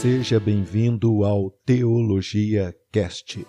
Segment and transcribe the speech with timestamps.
[0.00, 3.46] Seja bem-vindo ao Teologia Cast.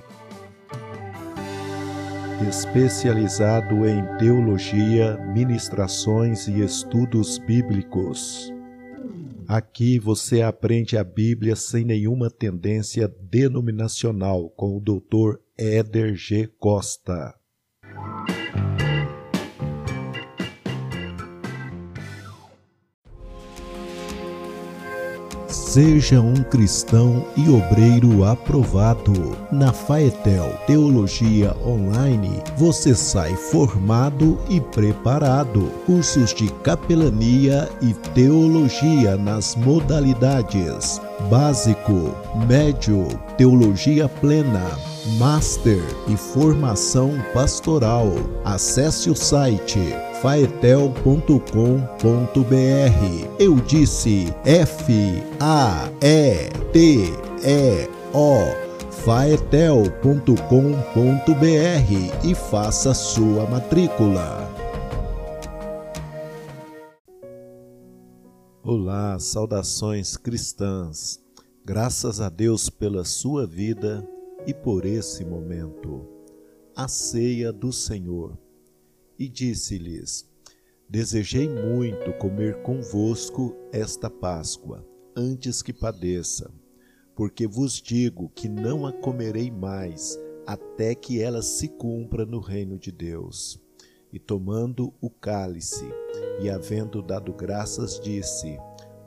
[2.45, 8.51] Especializado em teologia, ministrações e estudos bíblicos.
[9.47, 15.39] Aqui você aprende a Bíblia sem nenhuma tendência denominacional com o Dr.
[15.57, 16.47] Éder G.
[16.59, 17.33] Costa.
[25.71, 29.37] Seja um cristão e obreiro aprovado.
[29.49, 35.71] Na Faetel Teologia Online, você sai formado e preparado.
[35.85, 42.15] Cursos de capelania e teologia nas modalidades básico,
[42.47, 44.77] médio, teologia plena,
[45.17, 48.07] master e formação pastoral.
[48.43, 49.79] Acesse o site
[50.21, 51.41] faetel.com.br.
[53.39, 60.35] Eu disse F A E T E O faetel.com.br
[62.23, 64.50] e faça sua matrícula.
[68.63, 71.19] Olá, saudações cristãs.
[71.65, 74.07] Graças a Deus pela sua vida
[74.45, 76.07] e por esse momento.
[76.75, 78.37] A ceia do Senhor
[79.17, 80.29] e disse-lhes:
[80.87, 86.51] Desejei muito comer convosco esta Páscoa, antes que padeça,
[87.15, 92.77] porque vos digo que não a comerei mais até que ela se cumpra no reino
[92.77, 93.60] de Deus.
[94.11, 95.85] E tomando o cálice,
[96.41, 98.59] e havendo dado graças, disse: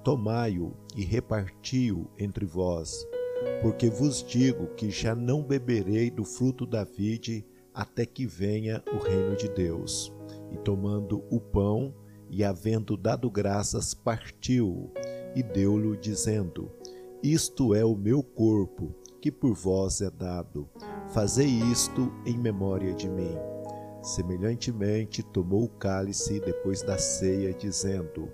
[0.02, 3.06] Tomai-o e reparti-o entre vós,
[3.60, 8.98] porque vos digo que já não beberei do fruto da vide até que venha o
[8.98, 10.12] reino de Deus.
[10.50, 11.92] E tomando o pão,
[12.30, 14.90] e havendo dado graças, partiu
[15.34, 16.70] e deu-lhe, dizendo:
[17.22, 20.68] Isto é o meu corpo, que por vós é dado.
[21.08, 23.53] Fazei isto em memória de mim.
[24.04, 28.30] Semelhantemente, tomou o cálice depois da ceia, dizendo: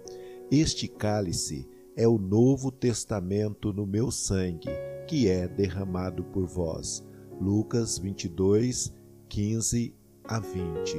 [0.51, 1.65] Este cálice
[1.97, 4.69] é o novo testamento no meu sangue,
[5.07, 7.07] que é derramado por vós.
[7.41, 8.93] Lucas 22,
[9.29, 9.95] 15
[10.25, 10.97] a 20.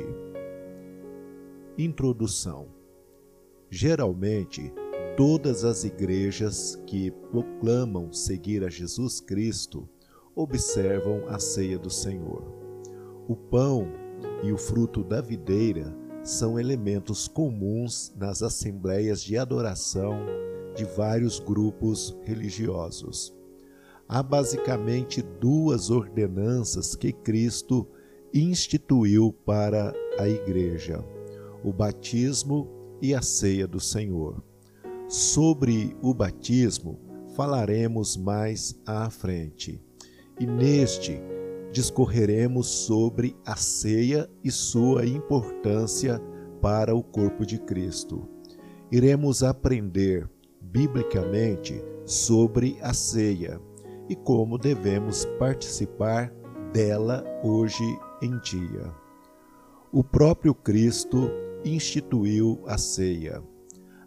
[1.78, 2.70] Introdução.
[3.70, 4.74] Geralmente,
[5.18, 9.86] todas as igrejas que proclamam seguir a Jesus Cristo
[10.34, 12.42] observam a ceia do Senhor.
[13.28, 14.01] O pão
[14.44, 20.26] e o fruto da videira são elementos comuns nas assembleias de adoração
[20.76, 23.34] de vários grupos religiosos.
[24.08, 27.88] Há basicamente duas ordenanças que Cristo
[28.34, 31.04] instituiu para a Igreja:
[31.64, 32.68] o batismo
[33.02, 34.44] e a ceia do Senhor.
[35.08, 37.00] Sobre o batismo
[37.36, 39.82] falaremos mais à frente,
[40.40, 41.22] e neste
[41.72, 46.22] discorreremos sobre a ceia e sua importância
[46.62, 48.28] para o corpo de Cristo.
[48.92, 50.30] Iremos aprender
[50.62, 53.60] biblicamente sobre a ceia
[54.10, 56.34] e como devemos participar
[56.74, 57.84] dela hoje
[58.22, 58.94] em dia.
[59.92, 61.30] O próprio Cristo
[61.64, 63.42] instituiu a ceia.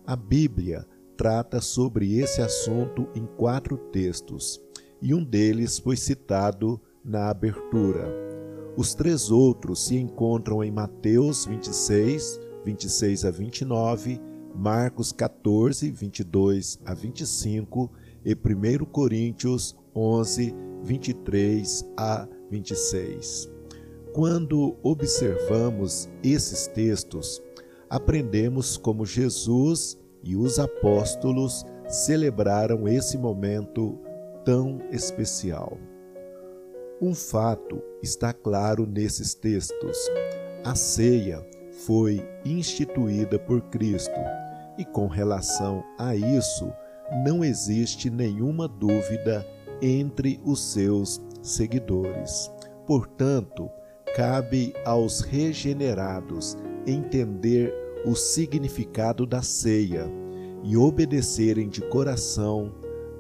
[0.07, 0.87] A Bíblia
[1.17, 4.61] trata sobre esse assunto em quatro textos,
[5.01, 8.09] e um deles foi citado na abertura.
[8.77, 14.21] Os três outros se encontram em Mateus 26, 26 a 29,
[14.55, 17.91] Marcos 14, 22 a 25
[18.25, 23.51] e 1 Coríntios 11, 23 a 26.
[24.13, 27.43] Quando observamos esses textos,
[27.91, 33.99] aprendemos como Jesus e os apóstolos celebraram esse momento
[34.45, 35.79] tão especial.
[37.05, 39.99] Um fato está claro nesses textos:
[40.65, 41.47] a ceia
[41.85, 44.19] foi instituída por Cristo
[44.79, 46.73] e com relação a isso,
[47.23, 49.47] não existe nenhuma dúvida
[49.83, 52.51] entre os seus seguidores.
[52.87, 53.69] Portanto,
[54.17, 57.71] cabe aos regenerados entender
[58.07, 60.11] o significado da ceia
[60.63, 62.73] e obedecerem de coração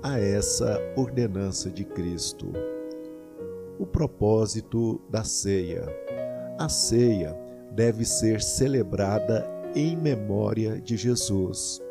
[0.02, 2.50] a essa ordenança de Cristo.
[3.78, 5.84] O propósito da ceia.
[6.58, 7.36] A ceia
[7.72, 9.44] deve ser celebrada
[9.74, 11.82] em memória de Jesus.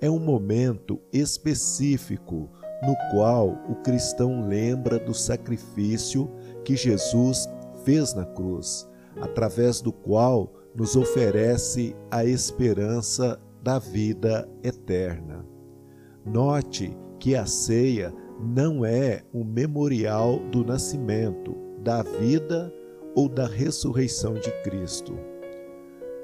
[0.00, 2.48] É um momento específico
[2.82, 6.30] no qual o cristão lembra do sacrifício
[6.64, 7.48] que Jesus
[7.84, 8.88] fez na cruz,
[9.20, 15.46] através do qual nos oferece a esperança da vida eterna.
[16.24, 22.72] Note que a ceia não é um memorial do nascimento, da vida
[23.14, 25.16] ou da ressurreição de Cristo.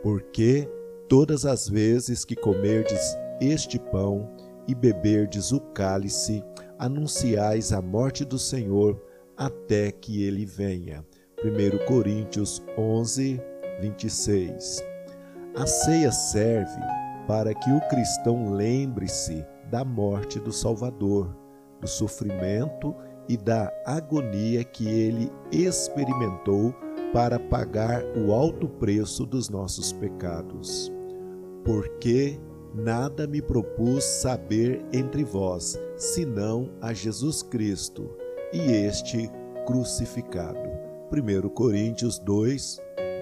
[0.03, 0.69] Porque
[1.09, 4.29] todas as vezes que comerdes este pão
[4.69, 6.45] e beberdes o cálice,
[6.79, 9.01] anunciais a morte do Senhor
[9.37, 11.05] até que ele venha.
[11.43, 13.41] 1 Coríntios 11,
[13.81, 14.85] 26.
[15.57, 16.81] A ceia serve
[17.27, 21.35] para que o cristão lembre-se da morte do Salvador,
[21.81, 22.95] do sofrimento
[23.29, 26.75] e da agonia que ele experimentou
[27.13, 30.93] para pagar o alto preço dos nossos pecados.
[31.65, 32.39] Porque
[32.75, 38.11] nada me propus saber entre vós, senão a Jesus Cristo
[38.53, 39.31] e este
[39.67, 40.59] crucificado.
[41.13, 42.79] 1 Coríntios 2,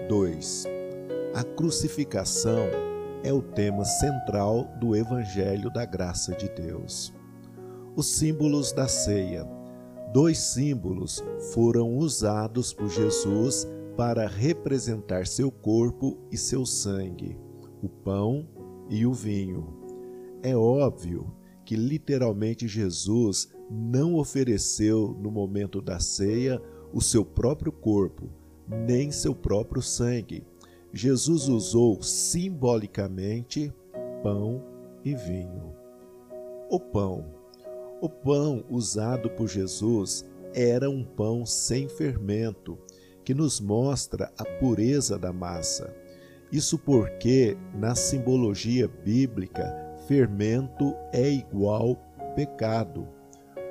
[0.07, 0.65] 2.
[1.33, 2.67] A crucificação
[3.23, 7.13] é o tema central do Evangelho da Graça de Deus.
[7.99, 9.45] Os símbolos da ceia.
[10.13, 11.21] Dois símbolos
[11.53, 13.67] foram usados por Jesus
[13.97, 17.37] para representar seu corpo e seu sangue,
[17.83, 18.47] o pão
[18.89, 19.67] e o vinho.
[20.41, 21.29] É óbvio
[21.65, 26.61] que literalmente Jesus não ofereceu no momento da ceia
[26.93, 28.29] o seu próprio corpo,
[28.65, 30.47] nem seu próprio sangue.
[30.93, 33.73] Jesus usou simbolicamente
[34.23, 34.63] pão
[35.03, 35.75] e vinho.
[36.69, 37.38] O pão.
[38.01, 42.77] O pão usado por Jesus era um pão sem fermento,
[43.25, 45.93] que nos mostra a pureza da massa.
[46.49, 49.67] Isso porque, na simbologia bíblica,
[50.07, 51.97] fermento é igual
[52.35, 53.05] pecado.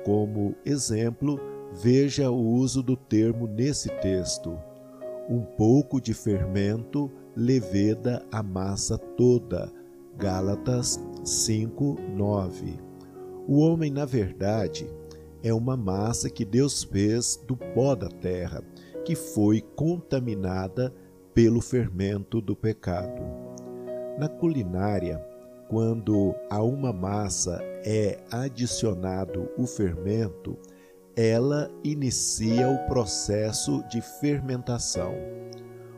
[0.05, 1.39] Como exemplo,
[1.73, 4.57] veja o uso do termo nesse texto.
[5.27, 9.71] Um pouco de fermento leveda a massa toda.
[10.17, 12.88] Gálatas 5, 9.
[13.51, 14.87] O homem, na verdade,
[15.41, 18.61] é uma massa que Deus fez do pó da terra,
[19.03, 20.93] que foi contaminada
[21.33, 23.23] pelo fermento do pecado.
[24.19, 25.17] Na culinária,
[25.67, 30.55] quando a uma massa é adicionado o fermento,
[31.15, 35.15] ela inicia o processo de fermentação.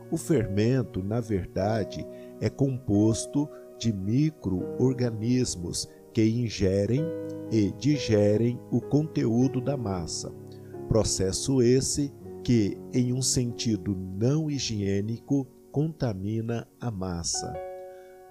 [0.10, 2.08] O fermento, na verdade,
[2.40, 3.46] é composto
[3.78, 7.04] de micro-organismos que ingerem
[7.52, 10.32] e digerem o conteúdo da massa.
[10.88, 12.14] Processo esse
[12.44, 17.54] que, em um sentido não higiênico, contamina a massa.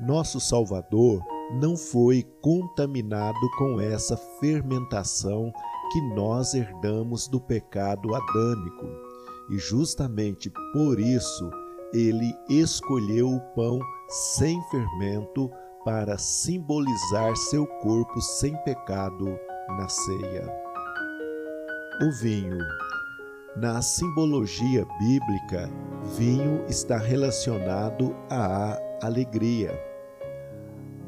[0.00, 1.22] Nosso Salvador
[1.60, 5.52] não foi contaminado com essa fermentação
[5.92, 8.86] que nós herdamos do pecado adâmico.
[9.50, 11.50] E justamente por isso
[11.92, 15.50] ele escolheu o pão sem fermento
[15.84, 19.38] para simbolizar seu corpo sem pecado
[19.68, 20.52] na ceia.
[22.02, 22.58] O vinho.
[23.56, 25.68] Na simbologia bíblica,
[26.16, 29.78] vinho está relacionado à alegria.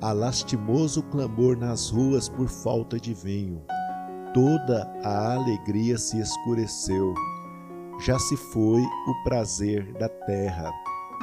[0.01, 3.65] Há lastimoso clamor nas ruas por falta de vinho
[4.35, 7.15] toda a alegria se escureceu.
[8.01, 10.71] Já se foi o prazer da terra.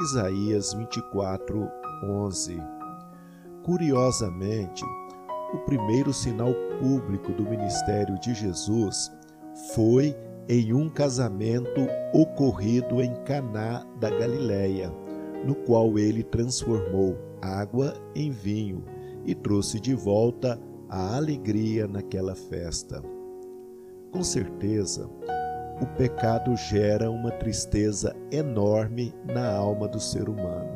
[0.02, 1.68] Isaías 24,
[2.04, 2.79] 11.
[3.64, 4.84] Curiosamente,
[5.52, 9.10] o primeiro sinal público do ministério de Jesus
[9.74, 10.16] foi
[10.48, 14.92] em um casamento ocorrido em Caná da Galileia,
[15.44, 18.84] no qual ele transformou água em vinho
[19.24, 23.02] e trouxe de volta a alegria naquela festa.
[24.10, 25.08] Com certeza,
[25.80, 30.70] o pecado gera uma tristeza enorme na alma do ser humano.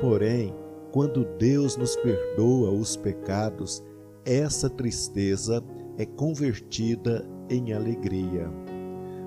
[0.00, 0.54] Porém,
[0.92, 3.82] quando Deus nos perdoa os pecados,
[4.24, 5.62] essa tristeza
[5.96, 8.50] é convertida em alegria.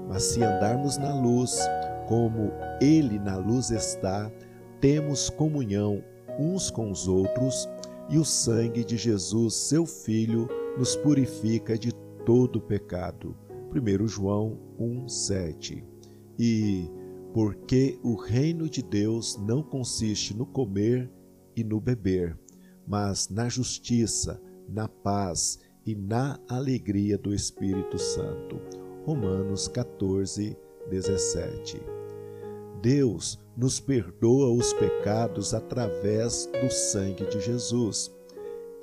[0.08, 1.60] Mas se andarmos na luz,
[2.08, 2.52] como
[2.82, 4.32] Ele na luz está,
[4.80, 6.04] temos comunhão
[6.40, 7.70] uns com os outros
[8.10, 11.94] e o sangue de Jesus, seu Filho, nos purifica de
[12.26, 13.36] todo pecado.
[13.74, 15.84] 1 João 1,7
[16.38, 16.90] E
[17.34, 21.10] porque o reino de Deus não consiste no comer
[21.56, 22.38] e no beber,
[22.88, 28.60] mas na justiça, na paz e na alegria do Espírito Santo.
[29.06, 30.58] Romanos 14,
[30.90, 31.82] 17.
[32.82, 38.12] Deus nos perdoa os pecados através do sangue de Jesus.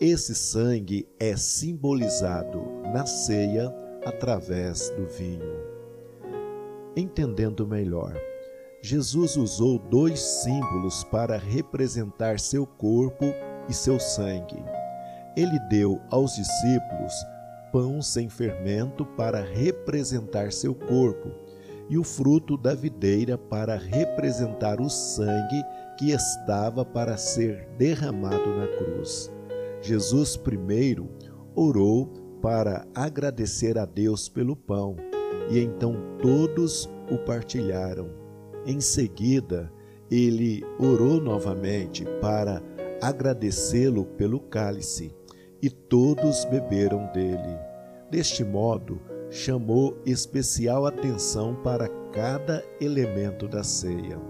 [0.00, 2.60] Esse sangue é simbolizado
[2.92, 5.68] na ceia através do vinho.
[6.96, 8.14] Entendendo melhor,
[8.80, 13.25] Jesus usou dois símbolos para representar seu corpo
[13.68, 14.62] e seu sangue.
[15.37, 17.12] Ele deu aos discípulos
[17.73, 21.30] pão sem fermento para representar seu corpo,
[21.90, 25.62] e o fruto da videira para representar o sangue
[25.99, 29.32] que estava para ser derramado na cruz.
[29.80, 31.08] Jesus primeiro
[31.54, 32.06] orou
[32.42, 34.97] para agradecer a Deus pelo pão,
[35.50, 38.27] e então todos o partilharam.
[38.68, 39.72] Em seguida,
[40.10, 42.62] ele orou novamente para
[43.00, 45.10] agradecê-lo pelo cálice,
[45.62, 47.58] e todos beberam dele.
[48.10, 54.20] Deste modo, chamou especial atenção para cada elemento da ceia.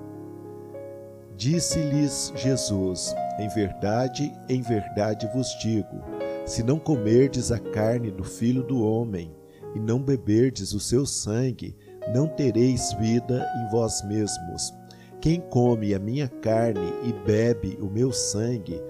[1.34, 6.00] Disse-lhes Jesus: Em verdade, em verdade vos digo:
[6.46, 9.34] se não comerdes a carne do Filho do Homem
[9.74, 11.74] e não beberdes o seu sangue,
[12.12, 14.74] não tereis vida em vós mesmos.
[15.20, 18.80] Quem come a minha carne e bebe o meu sangue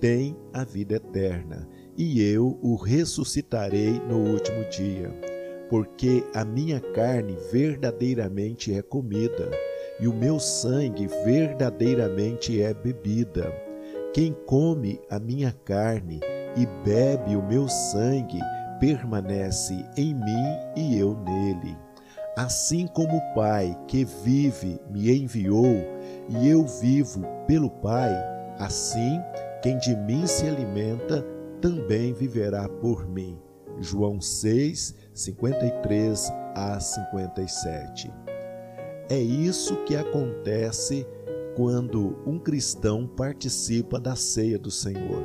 [0.00, 5.10] tem a vida eterna, e eu o ressuscitarei no último dia.
[5.68, 9.50] Porque a minha carne verdadeiramente é comida,
[10.00, 13.52] e o meu sangue verdadeiramente é bebida.
[14.12, 16.20] Quem come a minha carne
[16.56, 18.40] e bebe o meu sangue
[18.78, 21.76] permanece em mim e eu nele.
[22.36, 25.76] Assim como o Pai que vive me enviou
[26.30, 28.10] e eu vivo pelo Pai,
[28.58, 29.20] assim
[29.60, 31.22] quem de mim se alimenta
[31.60, 33.38] também viverá por mim.
[33.80, 38.10] João 6, 53 a 57.
[39.10, 41.06] É isso que acontece
[41.54, 45.22] quando um cristão participa da ceia do Senhor.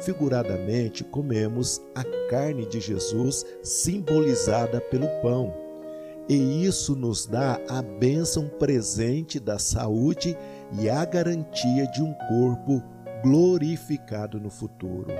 [0.00, 5.67] Figuradamente, comemos a carne de Jesus simbolizada pelo pão
[6.28, 10.36] e isso nos dá a bênção presente da saúde
[10.78, 12.82] e a garantia de um corpo
[13.22, 15.10] glorificado no futuro.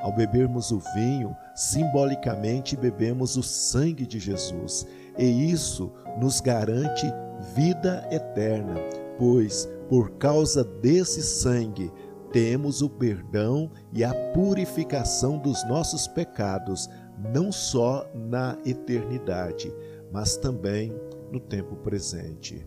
[0.00, 4.84] Ao bebermos o vinho, simbolicamente bebemos o sangue de Jesus,
[5.16, 7.06] e isso nos garante
[7.54, 8.74] vida eterna,
[9.18, 11.92] pois por causa desse sangue
[12.32, 16.88] temos o perdão e a purificação dos nossos pecados,
[17.32, 19.72] não só na eternidade,
[20.12, 20.92] mas também
[21.30, 22.64] no tempo presente.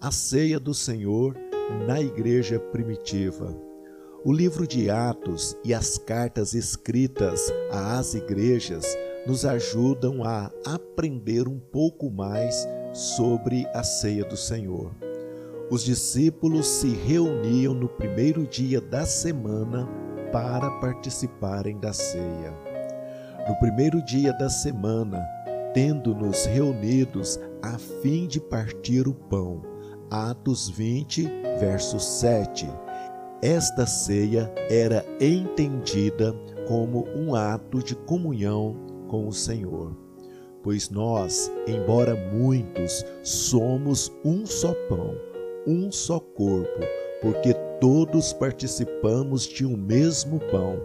[0.00, 1.36] A ceia do Senhor
[1.86, 3.54] na igreja primitiva.
[4.24, 8.86] O livro de Atos e as cartas escritas às igrejas
[9.26, 14.94] nos ajudam a aprender um pouco mais sobre a ceia do Senhor.
[15.70, 19.88] Os discípulos se reuniam no primeiro dia da semana
[20.32, 22.52] para participarem da ceia.
[23.48, 25.24] No primeiro dia da semana,
[25.74, 29.62] tendo-nos reunidos a fim de partir o pão.
[30.10, 31.24] Atos 20,
[31.60, 32.68] verso 7.
[33.42, 36.34] Esta ceia era entendida
[36.66, 38.76] como um ato de comunhão
[39.08, 39.96] com o Senhor.
[40.62, 45.14] Pois nós, embora muitos, somos um só pão,
[45.66, 46.80] um só corpo,
[47.22, 50.76] porque todos participamos de um mesmo pão.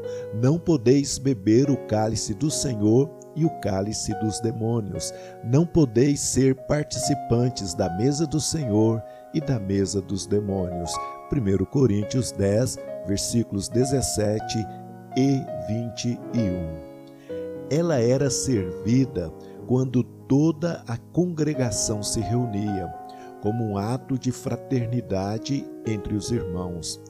[0.41, 5.13] Não podeis beber o cálice do Senhor e o cálice dos demônios.
[5.43, 9.01] Não podeis ser participantes da mesa do Senhor
[9.33, 10.91] e da mesa dos demônios.
[11.31, 12.77] 1 Coríntios 10,
[13.07, 14.65] versículos 17
[15.17, 16.85] e 21.
[17.69, 19.31] Ela era servida
[19.67, 22.93] quando toda a congregação se reunia,
[23.41, 27.01] como um ato de fraternidade entre os irmãos.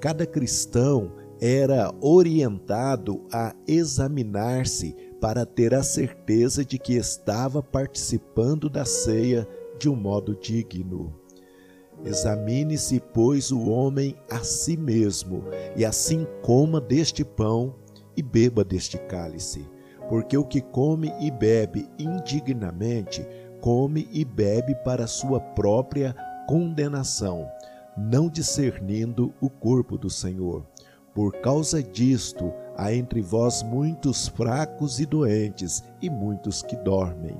[0.00, 8.84] Cada cristão era orientado a examinar-se para ter a certeza de que estava participando da
[8.84, 11.14] ceia de um modo digno.
[12.04, 15.44] Examine-se, pois, o homem a si mesmo,
[15.74, 17.74] e assim coma deste pão
[18.16, 19.66] e beba deste cálice.
[20.08, 23.26] Porque o que come e bebe indignamente,
[23.60, 26.14] come e bebe para sua própria
[26.46, 27.48] condenação,
[27.96, 30.64] não discernindo o corpo do Senhor.
[31.16, 37.34] Por causa disto, há entre vós muitos fracos e doentes, e muitos que dormem.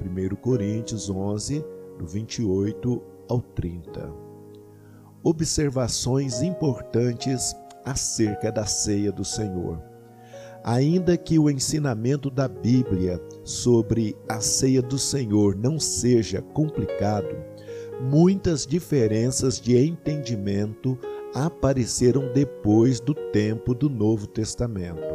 [0.00, 1.62] 1 Coríntios 11,
[1.98, 4.10] do 28 ao 30.
[5.22, 9.82] Observações importantes acerca da ceia do Senhor.
[10.64, 17.36] Ainda que o ensinamento da Bíblia sobre a ceia do Senhor não seja complicado,
[18.00, 20.98] muitas diferenças de entendimento
[21.34, 25.14] apareceram depois do tempo do Novo Testamento.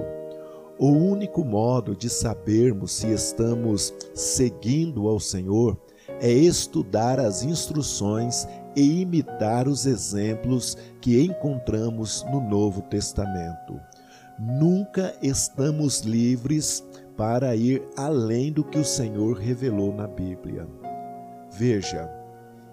[0.78, 5.78] O único modo de sabermos se estamos seguindo ao Senhor
[6.22, 13.80] é estudar as instruções e imitar os exemplos que encontramos no Novo Testamento.
[14.40, 16.84] nunca estamos livres
[17.18, 20.66] para ir além do que o Senhor revelou na Bíblia.
[21.52, 22.10] Veja,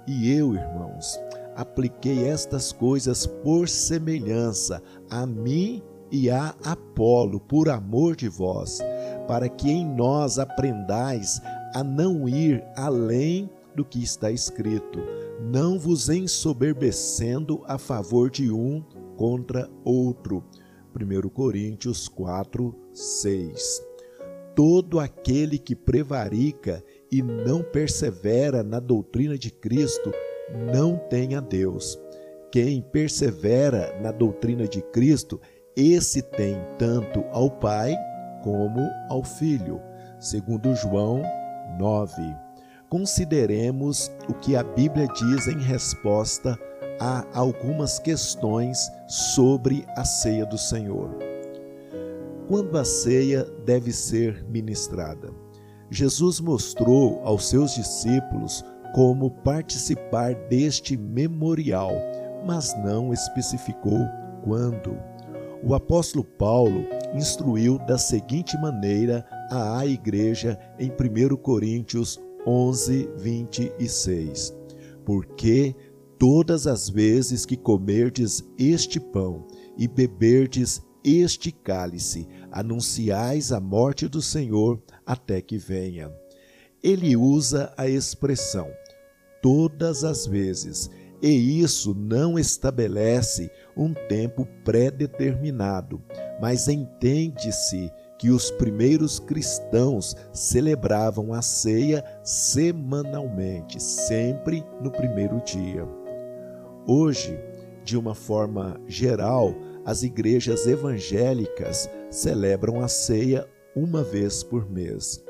[0.06, 1.18] e eu, irmãos,
[1.56, 8.78] apliquei estas coisas por semelhança a mim e a Apolo, por amor de vós,
[9.26, 11.40] para que em nós aprendais
[11.75, 15.00] a não ir além do que está escrito,
[15.40, 18.82] não vos ensoberbecendo a favor de um
[19.16, 20.44] contra outro.
[20.94, 23.82] 1 Coríntios 4, 6.
[24.54, 26.82] Todo aquele que prevarica
[27.12, 30.10] e não persevera na doutrina de Cristo
[30.52, 31.98] não tem a Deus.
[32.50, 35.40] Quem persevera na doutrina de Cristo,
[35.76, 37.96] esse tem tanto ao Pai
[38.42, 39.80] como ao Filho.
[40.18, 41.22] Segundo João
[41.78, 42.22] 9.
[42.88, 46.58] Consideremos o que a Bíblia diz em resposta
[47.00, 51.10] a algumas questões sobre a ceia do Senhor.
[52.48, 55.30] Quando a ceia deve ser ministrada?
[55.90, 61.92] Jesus mostrou aos seus discípulos como participar deste memorial,
[62.46, 63.98] mas não especificou
[64.42, 64.96] quando.
[65.62, 74.54] O apóstolo Paulo instruiu da seguinte maneira à igreja em 1 Coríntios 11, 26.
[75.04, 75.74] Porque
[76.18, 84.20] todas as vezes que comerdes este pão e beberdes este cálice, anunciais a morte do
[84.20, 86.10] Senhor até que venha.
[86.83, 88.71] Ele usa a expressão
[89.42, 90.90] todas as vezes,
[91.23, 96.02] e isso não estabelece um tempo pré-determinado,
[96.40, 105.86] mas entende-se que os primeiros cristãos celebravam a ceia semanalmente, sempre no primeiro dia.
[106.86, 107.39] Hoje,
[107.84, 115.25] de uma forma geral, as igrejas evangélicas celebram a ceia uma vez por mês.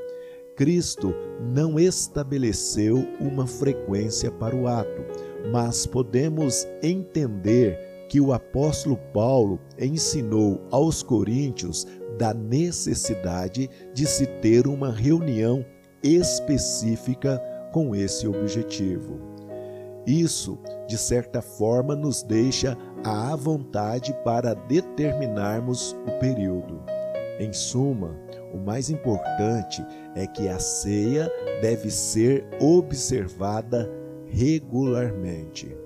[0.56, 1.14] Cristo
[1.54, 5.04] não estabeleceu uma frequência para o ato,
[5.52, 11.86] mas podemos entender que o apóstolo Paulo ensinou aos coríntios
[12.18, 15.64] da necessidade de se ter uma reunião
[16.02, 17.38] específica
[17.72, 19.20] com esse objetivo.
[20.06, 20.56] Isso,
[20.88, 26.80] de certa forma, nos deixa à vontade para determinarmos o período.
[27.40, 28.16] Em suma,
[28.52, 31.30] o mais importante é que a ceia
[31.60, 33.90] deve ser observada
[34.26, 35.76] regularmente.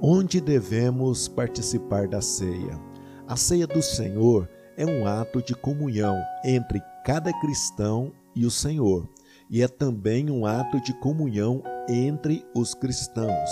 [0.00, 2.78] Onde devemos participar da ceia?
[3.26, 9.08] A ceia do Senhor é um ato de comunhão entre cada cristão e o Senhor,
[9.50, 13.50] e é também um ato de comunhão entre os cristãos.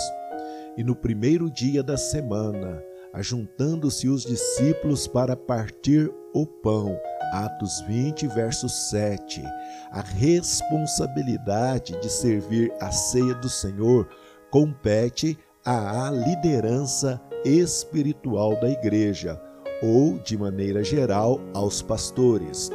[0.77, 2.83] E no primeiro dia da semana,
[3.13, 6.99] ajuntando-se os discípulos para partir o pão,
[7.35, 9.43] Atos 20, verso 7.
[9.91, 14.09] A responsabilidade de servir a ceia do Senhor
[14.53, 19.43] compete à liderança espiritual da igreja,
[19.83, 22.71] ou, de maneira geral, aos pastores.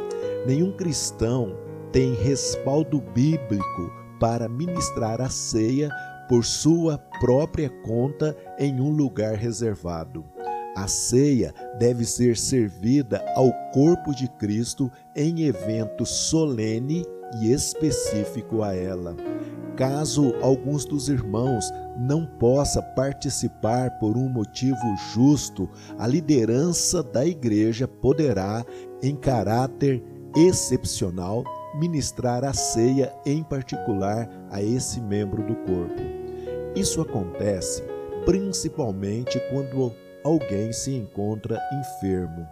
[0.45, 1.55] Nenhum cristão
[1.93, 5.89] tem respaldo bíblico para ministrar a ceia
[6.27, 10.25] por sua própria conta em um lugar reservado.
[10.75, 17.03] A ceia deve ser servida ao corpo de Cristo em evento solene
[17.41, 19.15] e específico a ela.
[19.75, 24.77] Caso alguns dos irmãos não possa participar por um motivo
[25.13, 28.65] justo, a liderança da igreja poderá,
[29.01, 30.03] em caráter
[30.35, 31.43] excepcional,
[31.75, 36.01] ministrar a ceia em particular a esse membro do corpo.
[36.75, 37.83] Isso acontece
[38.25, 42.47] principalmente quando alguém se encontra enfermo.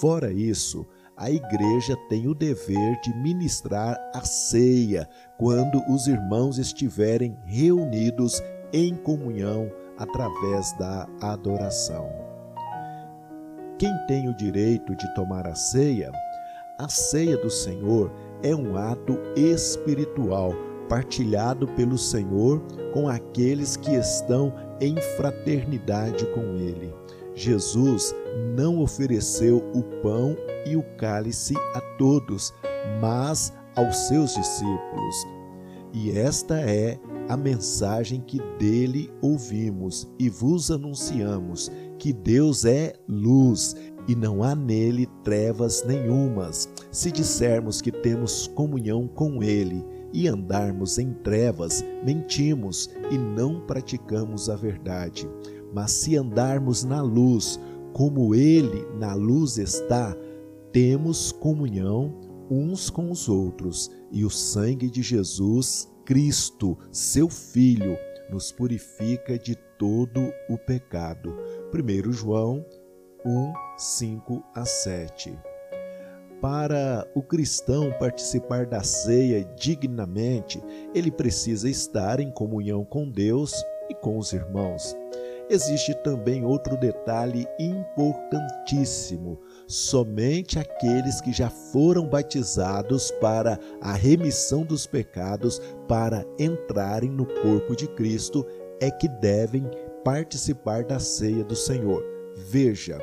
[0.00, 0.86] Fora isso,
[1.16, 8.96] a igreja tem o dever de ministrar a ceia quando os irmãos estiverem reunidos em
[8.96, 12.08] comunhão através da adoração.
[13.78, 16.10] Quem tem o direito de tomar a ceia?
[16.78, 18.12] A ceia do Senhor
[18.42, 20.52] é um ato espiritual
[20.88, 22.60] partilhado pelo Senhor
[22.92, 26.92] com aqueles que estão em fraternidade com Ele.
[27.34, 28.14] Jesus
[28.54, 32.52] não ofereceu o pão e o cálice a todos,
[33.00, 35.26] mas aos seus discípulos.
[35.94, 43.76] E esta é a mensagem que dele ouvimos e vos anunciamos: que Deus é luz
[44.08, 46.68] e não há nele trevas nenhumas.
[46.90, 54.50] Se dissermos que temos comunhão com ele e andarmos em trevas, mentimos e não praticamos
[54.50, 55.28] a verdade.
[55.72, 57.58] Mas se andarmos na luz,
[57.92, 60.16] como ele na luz está,
[60.70, 62.20] temos comunhão
[62.50, 67.96] uns com os outros, e o sangue de Jesus Cristo, seu Filho,
[68.30, 71.34] nos purifica de todo o pecado.
[71.72, 72.64] 1 João
[73.24, 75.51] 1, 5 a 7.
[76.42, 80.60] Para o cristão participar da ceia dignamente,
[80.92, 84.96] ele precisa estar em comunhão com Deus e com os irmãos.
[85.48, 94.84] Existe também outro detalhe importantíssimo: somente aqueles que já foram batizados para a remissão dos
[94.84, 98.44] pecados, para entrarem no corpo de Cristo,
[98.80, 99.70] é que devem
[100.02, 102.04] participar da ceia do Senhor.
[102.34, 102.98] Veja,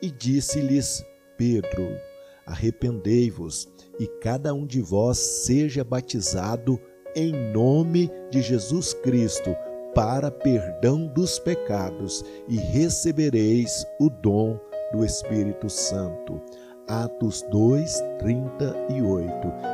[0.00, 1.04] e disse-lhes
[1.36, 2.09] Pedro:
[2.50, 3.68] Arrependei-vos,
[4.00, 6.80] e cada um de vós seja batizado
[7.14, 9.54] em nome de Jesus Cristo,
[9.94, 14.58] para perdão dos pecados, e recebereis o dom
[14.92, 16.42] do Espírito Santo.
[16.88, 19.30] Atos 2, 38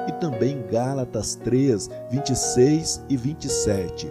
[0.08, 4.06] e também Gálatas 3, 26 e 27.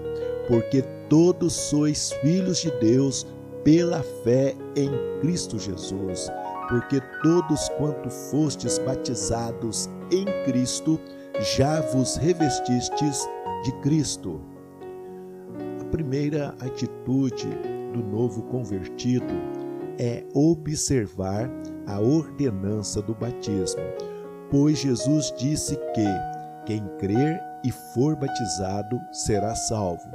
[0.48, 3.28] Porque todos sois filhos de Deus
[3.64, 4.90] pela fé em
[5.22, 6.32] Cristo Jesus
[6.68, 11.00] porque todos quanto fostes batizados em Cristo,
[11.58, 13.28] já vos revestistes
[13.64, 14.42] de Cristo.
[15.82, 17.48] A primeira atitude
[17.94, 19.34] do novo convertido
[19.98, 21.50] é observar
[21.88, 23.82] a ordenança do batismo,
[24.50, 26.06] pois Jesus disse que
[26.66, 30.10] quem crer e for batizado será salvo.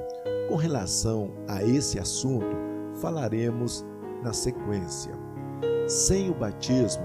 [0.48, 2.56] Com relação a esse assunto,
[3.00, 3.84] falaremos
[4.22, 5.29] na sequência.
[5.90, 7.02] Sem o batismo,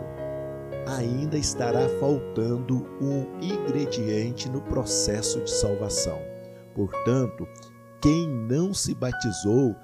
[0.85, 6.19] ainda estará faltando um ingrediente no processo de salvação.
[6.75, 7.47] Portanto,
[7.99, 9.75] quem não se batizou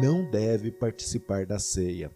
[0.00, 2.10] não deve participar da ceia.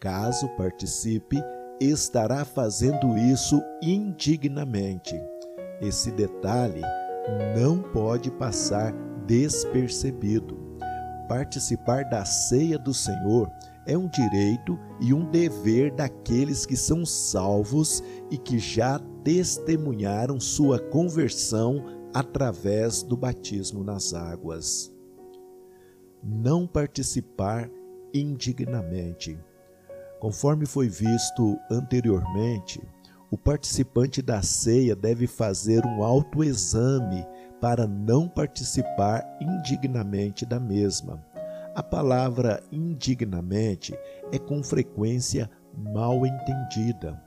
[0.00, 1.40] Caso participe,
[1.80, 5.14] estará fazendo isso indignamente.
[5.80, 6.82] Esse detalhe
[7.56, 8.92] não pode passar
[9.24, 10.58] despercebido.
[11.28, 13.48] Participar da ceia do Senhor
[13.86, 20.78] é um direito e um dever daqueles que são salvos e que já testemunharam sua
[20.78, 24.92] conversão através do batismo nas águas.
[26.22, 27.70] Não participar
[28.12, 29.38] indignamente.
[30.18, 32.82] Conforme foi visto anteriormente,
[33.30, 37.24] o participante da ceia deve fazer um autoexame
[37.60, 41.22] para não participar indignamente da mesma
[41.76, 43.94] a palavra indignamente
[44.32, 47.22] é com frequência mal entendida.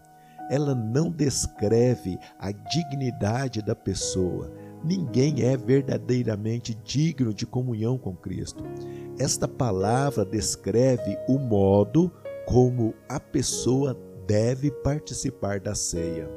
[0.49, 4.51] Ela não descreve a dignidade da pessoa.
[4.83, 8.63] Ninguém é verdadeiramente digno de comunhão com Cristo.
[9.19, 12.11] Esta palavra descreve o modo
[12.47, 16.27] como a pessoa deve participar da ceia.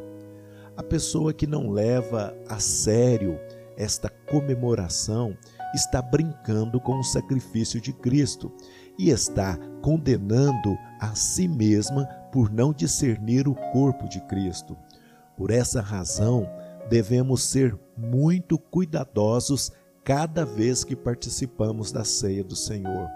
[0.77, 3.41] A pessoa que não leva a sério
[3.75, 5.35] esta comemoração
[5.75, 8.53] está brincando com o sacrifício de Cristo
[8.99, 14.77] e está condenando a si mesma por não discernir o corpo de Cristo.
[15.37, 16.49] Por essa razão,
[16.89, 19.73] devemos ser muito cuidadosos
[20.05, 23.09] cada vez que participamos da ceia do Senhor.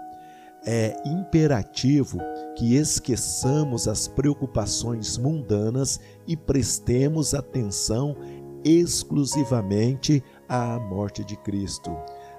[0.65, 2.17] É imperativo
[2.55, 8.15] que esqueçamos as preocupações mundanas e prestemos atenção
[8.63, 11.95] exclusivamente à morte de Cristo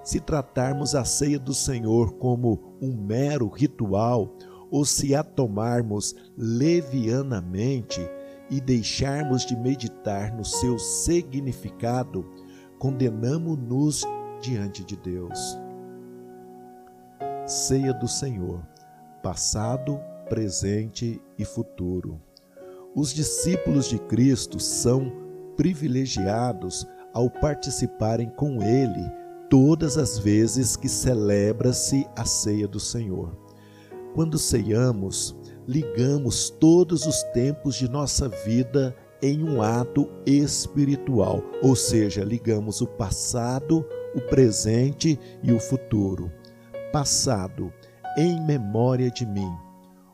[0.09, 4.35] se tratarmos a ceia do Senhor como um mero ritual
[4.71, 8.01] ou se a tomarmos levianamente
[8.49, 12.25] e deixarmos de meditar no seu significado,
[12.79, 14.03] condenamos-nos
[14.41, 15.59] diante de Deus.
[17.45, 18.67] Ceia do Senhor,
[19.23, 22.19] passado, presente e futuro.
[22.95, 25.13] Os discípulos de Cristo são
[25.55, 33.37] privilegiados ao participarem com Ele todas as vezes que celebra-se a ceia do Senhor.
[34.15, 42.25] Quando ceiamos, ligamos todos os tempos de nossa vida em um ato espiritual, ou seja,
[42.25, 43.85] ligamos o passado,
[44.15, 46.33] o presente e o futuro.
[46.93, 47.73] Passado,
[48.17, 49.53] em memória de mim.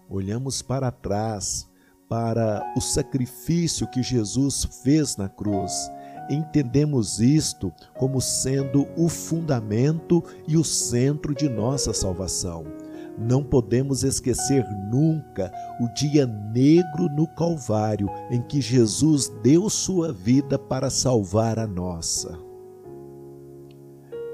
[0.08, 1.68] Olhamos para trás,
[2.08, 5.90] para o sacrifício que Jesus fez na cruz
[6.30, 12.64] entendemos isto como sendo o fundamento e o centro de nossa salvação.
[13.16, 20.58] Não podemos esquecer nunca o dia negro no Calvário em que Jesus deu sua vida
[20.58, 22.36] para salvar a nossa.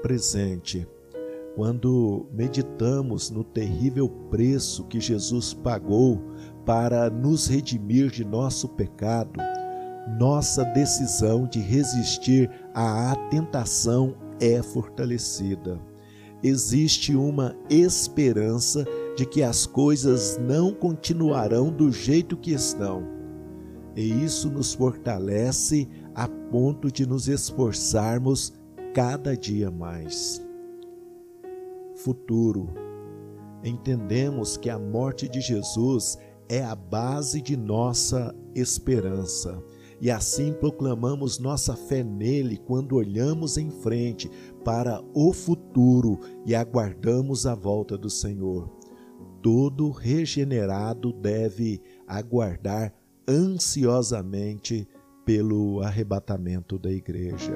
[0.01, 0.87] Presente,
[1.55, 6.19] quando meditamos no terrível preço que Jesus pagou
[6.65, 9.39] para nos redimir de nosso pecado,
[10.07, 15.79] nossa decisão de resistir à tentação é fortalecida.
[16.43, 18.83] Existe uma esperança
[19.15, 23.03] de que as coisas não continuarão do jeito que estão.
[23.95, 28.53] E isso nos fortalece a ponto de nos esforçarmos
[28.93, 30.41] cada dia mais.
[31.95, 32.69] Futuro.
[33.63, 36.17] Entendemos que a morte de Jesus
[36.49, 39.61] é a base de nossa esperança.
[40.01, 44.27] E assim proclamamos nossa fé nele quando olhamos em frente
[44.65, 48.67] para o futuro e aguardamos a volta do Senhor.
[49.43, 52.91] Todo regenerado deve aguardar
[53.29, 54.87] ansiosamente
[55.23, 57.53] pelo arrebatamento da igreja.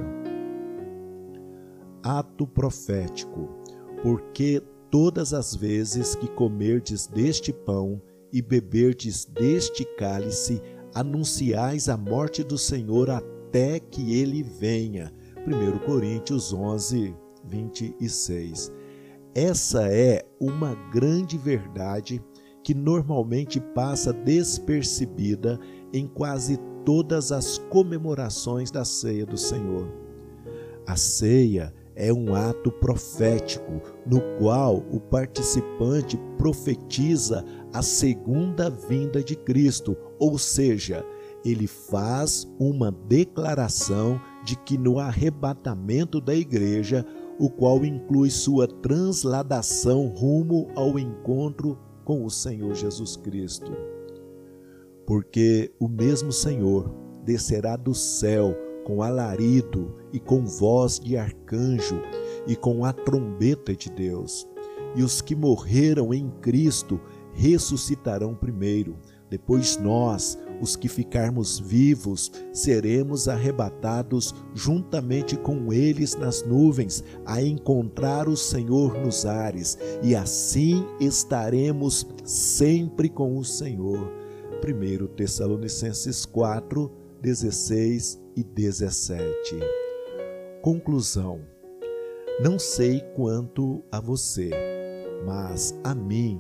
[2.04, 3.50] Ato profético,
[4.04, 8.00] porque todas as vezes que comerdes deste pão
[8.32, 10.62] e beberdes deste cálice,
[10.96, 15.14] anunciais a morte do Senhor até que ele venha.
[15.46, 18.72] 1 Coríntios 11, 26.
[19.36, 22.24] Essa é uma grande verdade
[22.64, 25.60] que normalmente passa despercebida
[25.94, 29.88] em quase todas as comemorações da ceia do Senhor.
[30.88, 39.36] A ceia é um ato profético no qual o participante profetiza a segunda vinda de
[39.36, 41.06] Cristo, ou seja,
[41.44, 47.06] ele faz uma declaração de que no arrebatamento da igreja,
[47.40, 53.72] o qual inclui sua transladação rumo ao encontro com o Senhor Jesus Cristo.
[55.06, 56.92] Porque o mesmo Senhor
[57.24, 62.00] descerá do céu com alarido e com voz de arcanjo
[62.48, 64.48] e com a trombeta de Deus.
[64.96, 67.02] E os que morreram em Cristo
[67.34, 68.96] ressuscitarão primeiro.
[69.36, 78.30] Depois nós, os que ficarmos vivos, seremos arrebatados juntamente com eles nas nuvens, a encontrar
[78.30, 84.10] o Senhor nos ares, e assim estaremos sempre com o Senhor.
[84.64, 86.90] 1 Tessalonicenses 4,
[87.22, 89.60] 16 e 17.
[90.62, 91.42] Conclusão:
[92.42, 94.50] Não sei quanto a você,
[95.26, 96.40] mas a mim,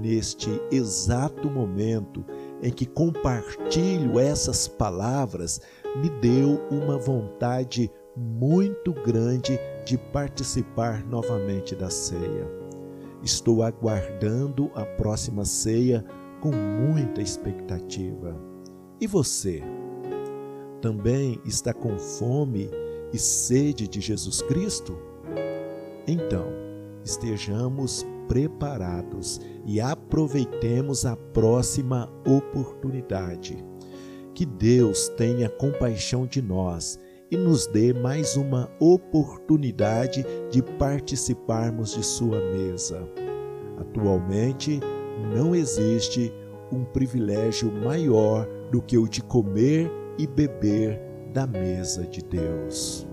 [0.00, 2.24] neste exato momento
[2.62, 5.60] em que compartilho essas palavras,
[5.96, 12.50] me deu uma vontade muito grande de participar novamente da ceia.
[13.22, 16.04] Estou aguardando a próxima ceia
[16.40, 18.36] com muita expectativa.
[19.00, 19.62] E você?
[20.80, 22.70] Também está com fome
[23.12, 24.98] e sede de Jesus Cristo?
[26.06, 26.46] Então,
[27.04, 33.64] estejamos preparados e aproveitemos a próxima oportunidade.
[34.34, 36.98] Que Deus tenha compaixão de nós
[37.30, 43.08] e nos dê mais uma oportunidade de participarmos de Sua mesa.
[43.78, 44.80] Atualmente,
[45.34, 46.32] não existe
[46.70, 51.00] um privilégio maior do que o de comer e beber
[51.32, 53.06] da mesa de Deus.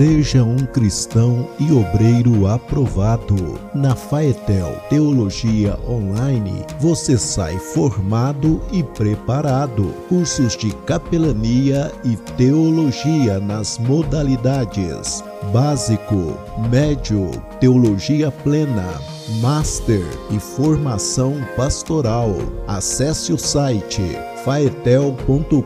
[0.00, 3.60] Seja um cristão e obreiro aprovado.
[3.74, 9.92] Na Faetel Teologia Online, você sai formado e preparado.
[10.08, 16.38] Cursos de capelania e teologia nas modalidades básico,
[16.70, 19.00] médio, teologia plena,
[19.40, 22.34] master e formação pastoral.
[22.66, 24.02] Acesse o site
[24.44, 25.64] faetel.com.br.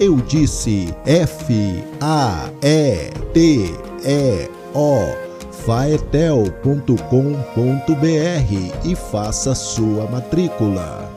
[0.00, 6.88] Eu disse F A E T E O faetel.com.br
[8.84, 11.07] e faça sua matrícula.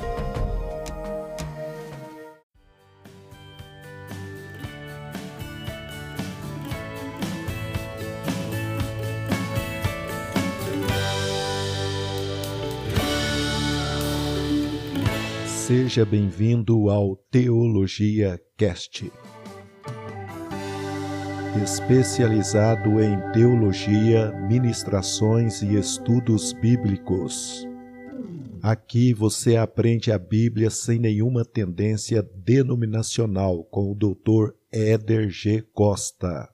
[15.72, 19.10] Seja bem-vindo ao Teologia Cast.
[21.64, 27.66] Especializado em teologia, ministrações e estudos bíblicos.
[28.62, 34.54] Aqui você aprende a Bíblia sem nenhuma tendência denominacional com o Dr.
[34.74, 35.62] Éder G.
[35.74, 36.50] Costa.